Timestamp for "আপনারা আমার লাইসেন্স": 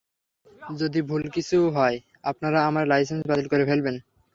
2.23-3.21